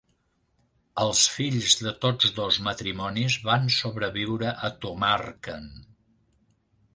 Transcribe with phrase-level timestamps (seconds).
[1.01, 5.71] Els fills de tots dos matrimonis van sobreviure a Tomarken.